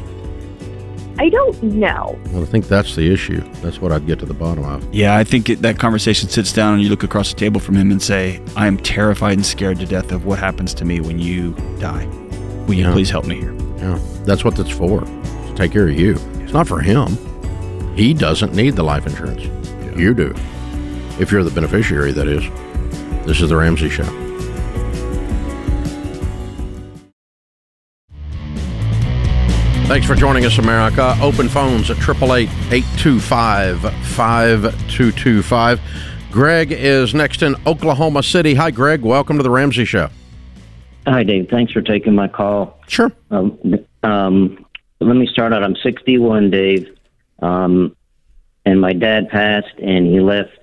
[1.20, 2.16] I don't know.
[2.26, 3.40] Well, I think that's the issue.
[3.54, 4.94] That's what I'd get to the bottom of.
[4.94, 7.74] Yeah, I think it, that conversation sits down and you look across the table from
[7.74, 11.00] him and say, I am terrified and scared to death of what happens to me
[11.00, 12.07] when you die.
[12.66, 12.92] Will you yeah.
[12.92, 13.52] please help me here?
[13.78, 15.04] Yeah, that's what that's for.
[15.59, 16.12] To take care of you.
[16.44, 17.18] It's not for him.
[17.97, 19.42] He doesn't need the life insurance.
[19.42, 19.97] Yeah.
[19.97, 20.33] You do.
[21.18, 22.44] If you're the beneficiary, that is.
[23.27, 24.05] This is The Ramsey Show.
[29.88, 31.16] Thanks for joining us, America.
[31.21, 35.81] Open phones at 888 825 5225.
[36.31, 38.55] Greg is next in Oklahoma City.
[38.55, 39.03] Hi, Greg.
[39.03, 40.09] Welcome to The Ramsey Show.
[41.09, 41.49] Hi, Dave.
[41.51, 42.79] Thanks for taking my call.
[42.87, 43.11] Sure.
[43.33, 43.59] Um,
[44.05, 44.64] um,
[45.00, 45.62] let me start out.
[45.62, 46.96] I'm 61, Dave.
[47.40, 47.96] Um,
[48.64, 50.58] and my dad passed, and he left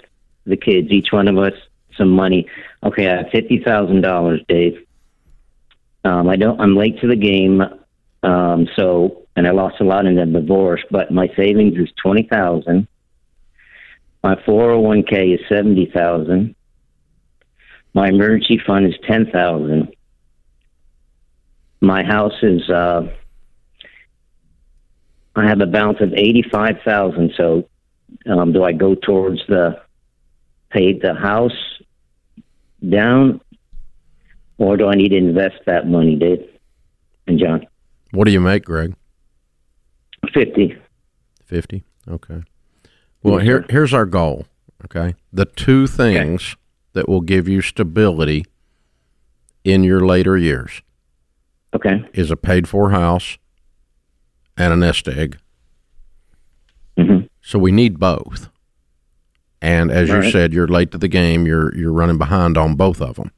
[0.46, 1.54] the kids, each one of us,
[1.98, 2.48] some money.
[2.84, 4.86] Okay, I have fifty thousand dollars, Dave.
[6.04, 6.60] Um, I don't.
[6.60, 7.62] I'm late to the game,
[8.22, 10.82] um, so and I lost a lot in the divorce.
[10.92, 12.88] But my savings is twenty thousand.
[14.24, 16.56] My 401k is seventy thousand.
[17.94, 19.96] My emergency fund is ten thousand.
[21.82, 22.70] My house is.
[22.70, 23.08] Uh,
[25.36, 27.34] I have a balance of eighty five thousand.
[27.36, 27.68] So,
[28.26, 29.82] um, do I go towards the
[30.70, 31.52] pay the house
[32.88, 33.42] down,
[34.58, 36.48] or do I need to invest that money, Dave
[37.28, 37.68] and John?
[38.12, 38.96] What do you make, Greg?
[40.34, 40.78] Fifty.
[41.46, 41.84] Fifty.
[42.08, 42.44] Okay.
[43.24, 44.46] Well, here here's our goal.
[44.86, 46.60] Okay, the two things okay.
[46.94, 48.46] that will give you stability
[49.64, 50.82] in your later years.
[51.74, 52.08] Okay.
[52.14, 53.38] Is a paid for house
[54.58, 55.38] and a nest egg.
[56.98, 57.26] Mm-hmm.
[57.42, 58.50] So we need both.
[59.62, 60.32] And as you Right.
[60.32, 61.46] said, you're late to the game.
[61.46, 63.32] You're you're running behind on both of them.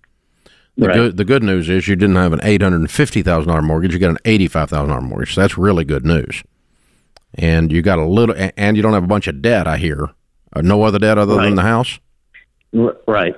[0.78, 0.96] The Right.
[0.96, 3.62] good the good news is you didn't have an eight hundred and fifty thousand dollar
[3.62, 3.94] mortgage.
[3.94, 5.34] You got an eighty five thousand dollar mortgage.
[5.34, 6.44] So that's really good news.
[7.34, 9.68] And you got a little, and you don't have a bunch of debt.
[9.68, 10.10] I hear.
[10.56, 12.00] Uh, no other debt other than the house.
[12.74, 13.36] Right.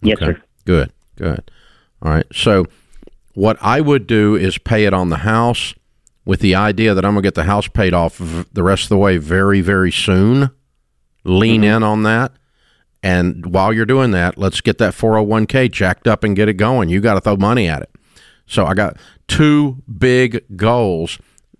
[0.00, 0.32] Yes, Okay.
[0.32, 0.42] sir.
[0.64, 1.50] Good, good.
[2.02, 2.24] All right.
[2.32, 2.66] So,
[3.34, 5.74] what I would do is pay it on the house
[6.30, 8.84] with the idea that I'm going to get the house paid off v- the rest
[8.84, 10.52] of the way very, very soon.
[11.24, 11.78] Lean mm-hmm.
[11.78, 12.30] in on that.
[13.02, 16.88] And while you're doing that, let's get that 401k jacked up and get it going.
[16.88, 17.90] You got to throw money at it.
[18.46, 21.18] So, I got two big goals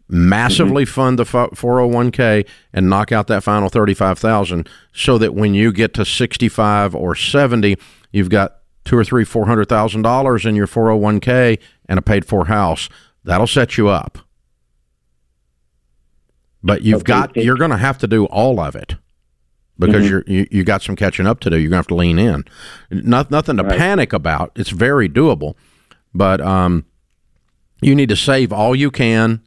[0.09, 0.92] massively mm-hmm.
[0.92, 6.04] fund the 401k and knock out that final 35,000 so that when you get to
[6.04, 7.76] 65 or 70
[8.12, 12.24] you've got two or three four hundred thousand dollars in your 401k and a paid
[12.24, 12.88] for house
[13.22, 14.18] that'll set you up
[16.62, 17.04] but you've Okay.
[17.12, 18.96] got you're going to have to do all of it
[19.78, 21.94] because you're you, you got some catching up to do you're going to have to
[21.94, 22.44] lean in
[22.90, 23.78] Not, nothing to Right.
[23.78, 25.54] panic about it's very doable
[26.14, 26.84] but um
[27.82, 29.40] you need to save all you can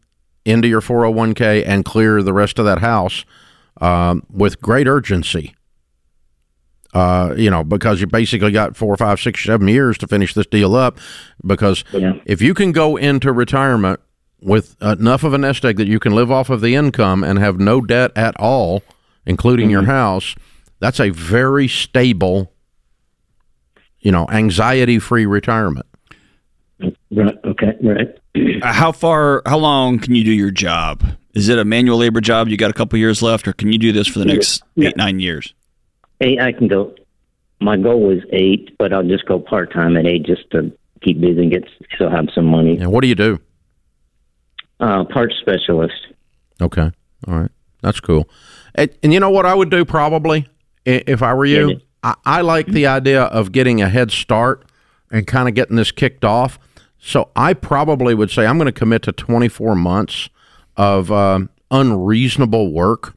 [0.45, 3.25] into your 401k and clear the rest of that house
[3.79, 5.53] um, with great urgency.
[6.93, 10.45] Uh, you know, because you basically got four, five, six, seven years to finish this
[10.45, 10.99] deal up.
[11.45, 12.13] Because Yeah.
[12.25, 13.99] if you can go into retirement
[14.43, 17.39] with enough of a nest egg that you can live off of the income and
[17.39, 18.83] have no debt at all,
[19.25, 20.35] including your house,
[20.79, 22.51] that's a very stable,
[23.99, 25.85] you know, anxiety free retirement.
[27.11, 27.37] Right.
[27.45, 27.73] Okay.
[27.81, 28.17] Right.
[28.61, 29.41] Uh, How far?
[29.45, 31.03] How long can you do your job?
[31.33, 32.47] Is it a manual labor job?
[32.49, 34.89] You got a couple years left, or can you do this for the next Yeah.
[34.89, 35.53] eight nine years?
[36.21, 36.39] Eight.
[36.41, 36.93] I can go.
[37.61, 41.21] My goal is eight, but I'll just go part time at eight just to keep
[41.21, 41.63] busy and get
[41.95, 42.77] still have some money.
[42.77, 43.39] And what do you do?
[44.83, 46.07] Uh, parts specialist.
[46.59, 46.91] Okay.
[47.25, 47.51] All right.
[47.81, 48.29] That's cool.
[48.75, 50.45] And, and you know what I would do probably
[50.83, 51.79] if I were you?
[52.03, 54.65] I, I like the idea of getting a head start
[55.09, 56.59] and kind of getting this kicked off.
[56.99, 60.29] So I probably would say I'm going to commit to 24 months
[60.75, 63.15] of um, unreasonable work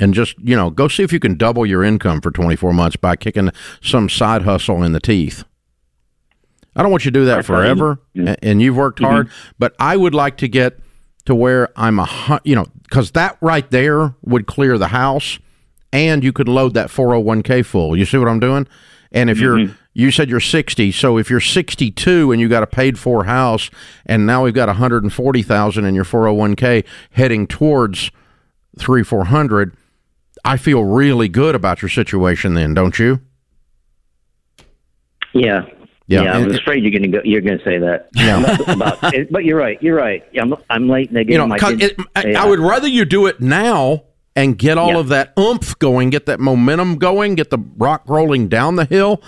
[0.00, 2.96] and just, you know, go see if you can double your income for 24 months
[2.96, 5.44] by kicking some side hustle in the teeth.
[6.78, 8.28] I don't want you to do that forever, mm-hmm.
[8.28, 9.12] a- and you've worked mm-hmm.
[9.12, 10.78] hard, but I would like to get
[11.26, 15.38] to where I'm a, you know, because that right there would clear the house,
[15.92, 17.96] and you could load that 401k full.
[17.96, 18.66] You see what I'm doing?
[19.10, 19.74] And if you're, mm-hmm.
[19.94, 23.70] you said you're 60, so if you're 62 and you got a paid for house,
[24.06, 28.10] and now we've got 140,000 in your 401k heading towards
[28.78, 29.76] three, four hundred,
[30.44, 32.54] I feel really good about your situation.
[32.54, 33.20] Then, don't you?
[35.32, 35.66] Yeah.
[36.08, 37.20] Yeah, Yeah, I and- was afraid you're going to go.
[37.24, 38.08] You're going to say that.
[38.16, 38.72] Yeah.
[38.72, 39.80] about, it, but you're right.
[39.82, 40.24] You're right.
[40.40, 41.32] I'm, I'm late in the game.
[41.32, 42.42] you know, My 'cause it, I, yeah.
[42.42, 44.98] I would rather you do it now and get all Yeah.
[45.00, 49.22] of that oomph going, get that momentum going, get the rock rolling down the hill,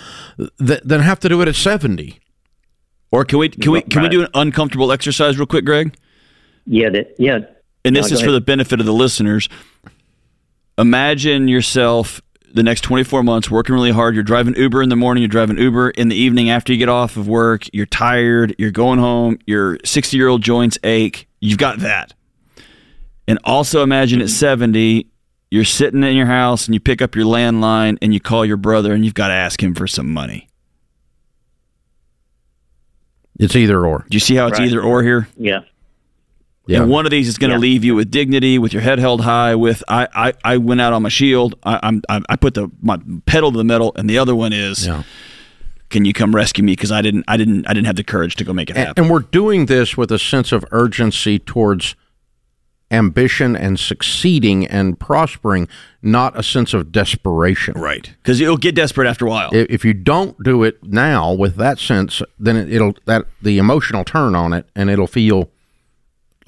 [0.59, 2.19] th- than have to do it at seventy.
[3.13, 5.95] Or can we can we can we do an uncomfortable exercise real quick, Greg?
[6.65, 6.89] Yeah.
[6.91, 7.15] That.
[7.19, 7.41] Yeah.
[7.85, 9.49] And this No, is go for the benefit of the listeners.
[10.79, 14.15] Imagine yourself the next 24 months working really hard.
[14.15, 16.89] You're driving Uber in the morning, you're driving Uber in the evening after you get
[16.89, 17.65] off of work.
[17.73, 21.29] You're tired, you're going home, your 60 year old joints ache.
[21.41, 22.13] You've got that.
[23.29, 25.07] And also imagine at 70,
[25.51, 28.57] you're sitting in your house and you pick up your landline and you call your
[28.57, 30.49] brother and you've got to ask him for some money.
[33.39, 34.05] It's either or.
[34.11, 34.69] Do you see how it's Right.
[34.69, 35.29] either or here?
[35.37, 35.61] Yeah.
[36.71, 36.83] Yeah.
[36.83, 37.61] And one of these is going to Yeah.
[37.61, 39.55] leave you with dignity, with your head held high.
[39.55, 41.57] With I, I, I went out on my shield.
[41.65, 44.53] I, I'm, I, I put the my pedal to the metal, and the other one
[44.53, 45.03] is, Yeah.
[45.89, 46.73] can you come rescue me?
[46.73, 48.87] Because I didn't, I didn't, I didn't have the courage to go make it And,
[48.87, 49.05] happen.
[49.05, 51.97] and we're doing this with a sense of urgency towards
[52.93, 55.69] ambition and succeeding and prospering,
[56.03, 57.75] not a sense of desperation.
[57.79, 58.13] right?
[58.23, 59.51] Because you'll get desperate after a while.
[59.53, 64.35] If you don't do it now with that sense, then it'll that the emotional turn
[64.35, 65.51] on it, and it'll feel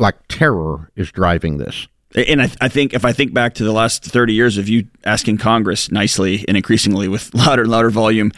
[0.02, 1.88] like terror is driving this.
[2.14, 4.86] And I, I think if I think back to the last 30 years of you
[5.04, 8.32] asking Congress nicely and increasingly with louder and louder volume,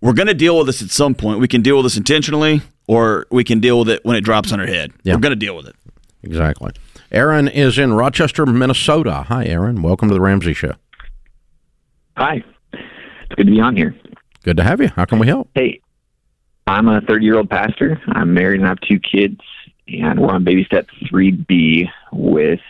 [0.00, 1.40] we're going to deal with this at some point.
[1.40, 4.52] We can deal with this intentionally, or we can deal with it when it drops
[4.52, 4.92] on our head.
[5.02, 5.14] Yeah.
[5.14, 5.76] We're going to deal with it.
[6.22, 6.72] Exactly.
[7.10, 9.24] Aaron is in Rochester, Minnesota.
[9.28, 9.82] Hi, Aaron.
[9.82, 10.72] Welcome to the Ramsey Show.
[12.16, 12.42] Hi.
[12.72, 13.94] It's good to be on here.
[14.44, 14.88] Good to have you.
[14.88, 15.50] How can we help?
[15.54, 15.80] Hey,
[16.66, 18.00] I'm a 30 year old pastor.
[18.08, 19.40] I'm married and I have two kids,
[19.88, 22.60] and we're on baby step 3B with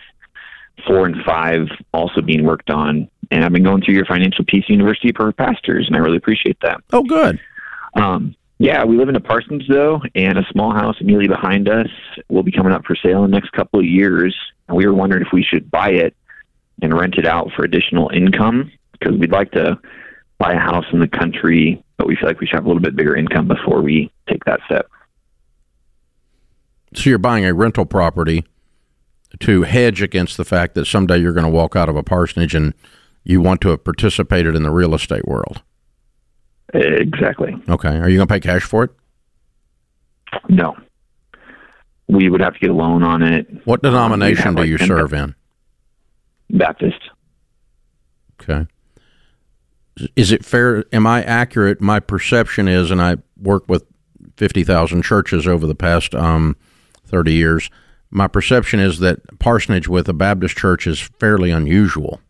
[0.87, 3.09] four and five also being worked on.
[3.31, 6.59] And I've been going through your Financial Peace University for pastors, and I really appreciate
[6.63, 6.81] that.
[6.93, 7.39] Oh, good.
[7.95, 11.89] Um, yeah, we live in a parsonage though, and a small house immediately behind us
[12.29, 14.35] will be coming up for sale in the next couple of years.
[14.67, 16.17] And we were wondering if we should buy it
[16.83, 19.79] and rent it out for additional income because we'd like to
[20.39, 22.83] buy a house in the country, but we feel like we should have a little
[22.83, 24.89] bit bigger income before we take that step.
[26.95, 28.45] So you're buying a rental property
[29.41, 32.55] to hedge against the fact that someday you're going to walk out of a parsonage
[32.55, 32.75] and
[33.25, 35.63] you want to have participated in the real estate world.
[36.75, 37.55] Exactly.
[37.69, 37.99] Okay.
[37.99, 38.91] Are you going to pay cash for it?
[40.49, 40.77] No.
[42.09, 43.47] We would have to get a loan on it.
[43.67, 45.35] What denomination um, do like you serve in?
[46.51, 47.01] Baptist.
[48.41, 48.67] Okay.
[50.17, 50.85] Is it fair?
[50.93, 51.81] Am I accurate?
[51.81, 53.85] My perception is, and I work with
[54.37, 56.57] 50,000 churches over the past um,
[57.09, 57.71] 30 years.
[58.11, 62.21] My perception is that parsonage with a Baptist church is fairly unusual.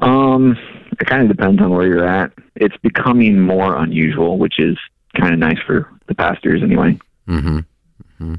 [0.00, 0.56] Um,
[1.00, 2.32] it kind of depends on where you're at.
[2.56, 4.76] It's becoming more unusual, which is
[5.18, 6.98] kind of nice for the pastors anyway.
[7.28, 7.58] Mm-hmm.
[7.58, 8.34] mm-hmm.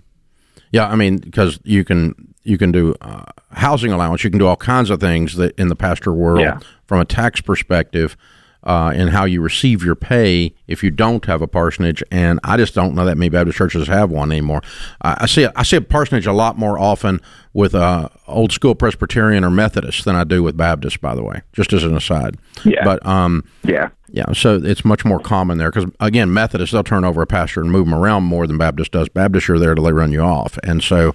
[0.71, 4.45] Yeah, I mean, because you can you can do uh, housing allowance, you can do
[4.45, 6.59] all kinds of things that in the pastor world yeah.
[6.85, 8.17] from a tax perspective
[8.65, 12.03] uh, in how you receive your pay if you don't have a parsonage.
[12.11, 14.61] And I just don't know that many Baptist churches have one anymore.
[15.01, 17.21] I, I see I see a parsonage a lot more often
[17.53, 20.99] with uh, old school Presbyterian or Methodist than I do with Baptist.
[20.99, 22.37] By the way, just as an aside.
[22.63, 22.83] Yeah.
[22.83, 23.89] But um, yeah.
[24.07, 27.59] Yeah, so it's much more common there because again, Methodist they'll turn over a pastor
[27.59, 29.09] and move them around more than Baptist does.
[29.09, 31.13] Baptist are there to run you off, and so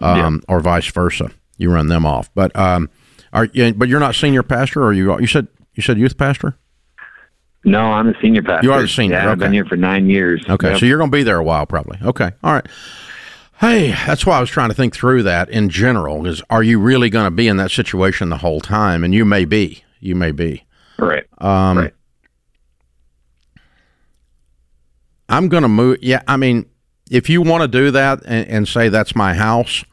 [0.00, 0.54] um, yeah.
[0.54, 2.28] or vice versa, you run them off.
[2.34, 2.90] But um,
[3.32, 6.58] are but you're not senior pastor, or you you said you said youth pastor?
[7.64, 8.66] No, I'm a senior pastor.
[8.66, 9.16] You are the senior.
[9.16, 9.32] Yeah, okay.
[9.32, 10.42] I've been here for nine years.
[10.48, 10.80] Okay, yep.
[10.80, 11.98] so you're going to be there a while, probably.
[12.02, 12.66] Okay, all right.
[13.58, 16.26] Hey, that's why I was trying to think through that in general.
[16.26, 19.04] Is are you really going to be in that situation the whole time?
[19.04, 19.84] And you may be.
[20.00, 20.64] You may be.
[20.98, 21.26] Right.
[21.38, 21.94] Um, right.
[25.28, 25.98] I'm going to move.
[26.00, 26.64] Yeah, I mean,
[27.10, 29.84] if you want to do that and, and, say that's my house,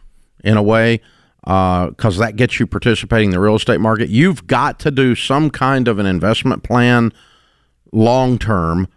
[0.43, 1.01] in a way,
[1.41, 5.13] because uh, that gets you participating in the real estate market, you've got to do
[5.13, 7.11] some kind of an investment plan
[7.91, 8.88] long term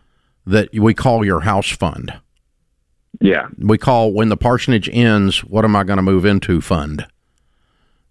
[0.46, 2.12] that we call your house fund.
[3.20, 3.48] Yeah.
[3.58, 7.06] We call when the parsonage ends, what am I going to move into fund?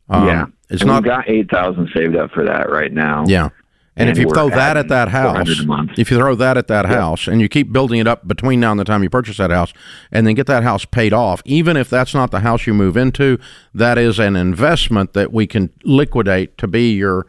[0.09, 0.45] Um, yeah.
[0.69, 3.25] It's and not got 8,000 saved up for that right now.
[3.27, 3.49] Yeah.
[3.95, 5.49] And, and if you throw that at that house,
[5.97, 6.95] if you throw that at that yeah.
[6.95, 9.51] house and you keep building it up between now and the time you purchase that
[9.51, 9.73] house
[10.09, 12.95] and then get that house paid off, even if that's not the house you move
[12.95, 13.37] into,
[13.73, 17.27] that is an investment that we can liquidate to be your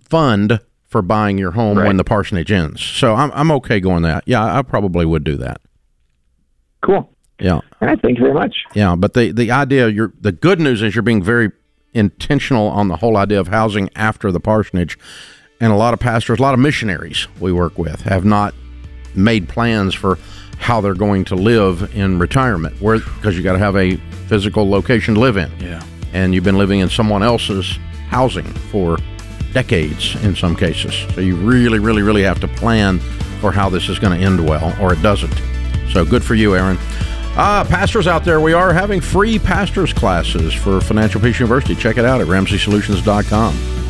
[0.00, 0.60] fund
[0.90, 1.86] for buying your home right.
[1.86, 2.82] when the parsonage ends.
[2.82, 4.24] So I'm I'm okay going that.
[4.26, 5.60] Yeah, I probably would do that.
[6.82, 7.08] Cool.
[7.38, 7.54] Yeah.
[7.54, 8.54] All right, thank you very much.
[8.74, 11.52] Yeah, but the the idea you're the good news is you're being very
[11.94, 14.98] intentional on the whole idea of housing after the parsonage.
[15.62, 18.54] And a lot of pastors, a lot of missionaries we work with have not
[19.14, 20.18] made plans for
[20.58, 24.68] how they're going to live in retirement where because you got to have a physical
[24.68, 25.50] location to live in.
[25.60, 25.82] Yeah.
[26.12, 27.78] And you've been living in someone else's
[28.08, 28.98] housing for
[29.52, 30.94] decades in some cases.
[31.14, 32.98] So you really, really, really have to plan
[33.40, 35.34] for how this is going to end well, or it doesn't.
[35.92, 36.78] So good for you, Aaron.
[37.36, 41.74] Uh, pastors out there, we are having free pastors classes for Financial Peace University.
[41.74, 43.89] Check it out at RamseySolutions.com.